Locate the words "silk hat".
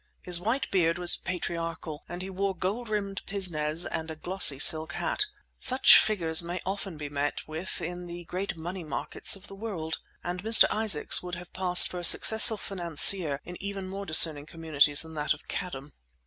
4.57-5.27